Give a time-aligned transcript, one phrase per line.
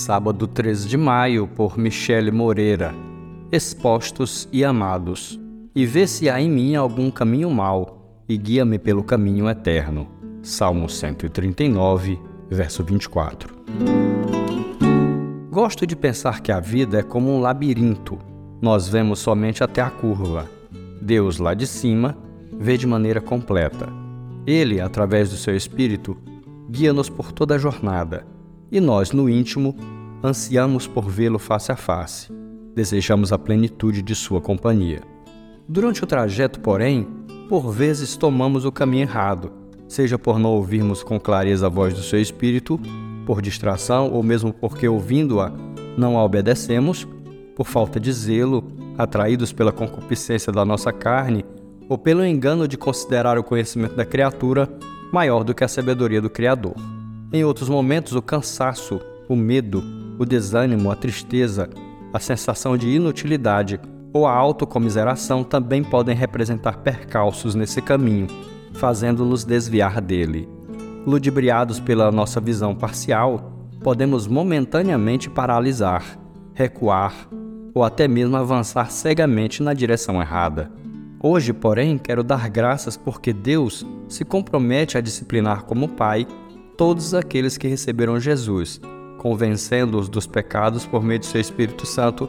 [0.00, 2.94] sábado 13 de maio, por Michele Moreira.
[3.52, 5.38] Expostos e amados.
[5.74, 10.08] E vê se há em mim algum caminho mau, e guia-me pelo caminho eterno.
[10.42, 13.54] Salmo 139, verso 24.
[15.50, 18.18] Gosto de pensar que a vida é como um labirinto.
[18.62, 20.48] Nós vemos somente até a curva.
[21.02, 22.16] Deus, lá de cima,
[22.58, 23.86] vê de maneira completa.
[24.46, 26.16] Ele, através do seu Espírito,
[26.70, 28.39] guia-nos por toda a jornada
[28.70, 29.74] e nós, no íntimo,
[30.22, 32.32] ansiamos por vê-lo face a face.
[32.74, 35.00] Desejamos a plenitude de sua companhia.
[35.68, 37.06] Durante o trajeto, porém,
[37.48, 39.52] por vezes tomamos o caminho errado,
[39.88, 42.80] seja por não ouvirmos com clareza a voz do seu espírito,
[43.26, 45.52] por distração ou mesmo porque ouvindo-a
[45.96, 47.06] não a obedecemos,
[47.56, 48.64] por falta de zelo,
[48.96, 51.44] atraídos pela concupiscência da nossa carne
[51.88, 54.68] ou pelo engano de considerar o conhecimento da criatura
[55.12, 56.74] maior do que a sabedoria do Criador.
[57.32, 59.84] Em outros momentos, o cansaço, o medo,
[60.18, 61.70] o desânimo, a tristeza,
[62.12, 63.78] a sensação de inutilidade
[64.12, 68.26] ou a autocomiseração também podem representar percalços nesse caminho,
[68.72, 70.48] fazendo-nos desviar dele.
[71.06, 76.18] Ludibriados pela nossa visão parcial, podemos momentaneamente paralisar,
[76.52, 77.14] recuar
[77.72, 80.68] ou até mesmo avançar cegamente na direção errada.
[81.22, 86.26] Hoje, porém, quero dar graças porque Deus se compromete a disciplinar como Pai
[86.80, 88.80] todos aqueles que receberam Jesus,
[89.18, 92.26] convencendo-os dos pecados por meio do seu Espírito Santo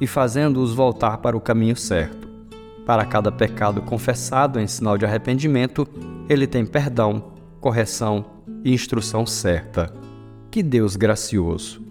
[0.00, 2.28] e fazendo-os voltar para o caminho certo.
[2.86, 5.84] Para cada pecado confessado em sinal de arrependimento,
[6.28, 8.24] ele tem perdão, correção
[8.64, 9.92] e instrução certa.
[10.48, 11.82] Que Deus gracioso!